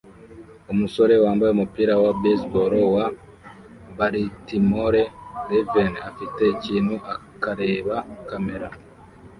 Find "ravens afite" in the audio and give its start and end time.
5.49-6.41